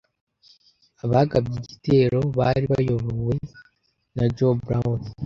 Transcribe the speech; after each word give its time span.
Abagabye 1.03 1.55
igitero 1.61 2.19
bari 2.37 2.65
bayobowe 2.71 3.35
na 4.15 4.25
John 4.35 4.57
Brown. 4.65 5.01